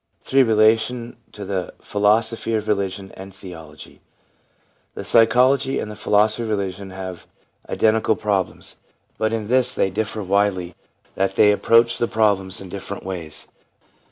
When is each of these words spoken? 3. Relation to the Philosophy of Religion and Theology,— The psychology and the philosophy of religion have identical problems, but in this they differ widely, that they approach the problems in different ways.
3. 0.23 0.41
Relation 0.41 1.15
to 1.31 1.45
the 1.45 1.75
Philosophy 1.79 2.55
of 2.55 2.67
Religion 2.67 3.11
and 3.15 3.31
Theology,— 3.31 4.01
The 4.95 5.05
psychology 5.05 5.77
and 5.77 5.91
the 5.91 5.95
philosophy 5.95 6.41
of 6.41 6.49
religion 6.49 6.89
have 6.89 7.27
identical 7.69 8.15
problems, 8.15 8.77
but 9.19 9.31
in 9.31 9.47
this 9.47 9.75
they 9.75 9.91
differ 9.91 10.23
widely, 10.23 10.73
that 11.13 11.35
they 11.35 11.51
approach 11.51 11.99
the 11.99 12.07
problems 12.07 12.59
in 12.59 12.67
different 12.67 13.05
ways. 13.05 13.47